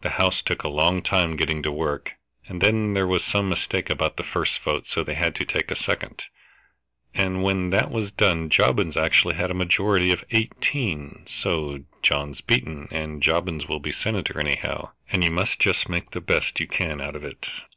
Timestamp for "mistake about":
3.48-4.16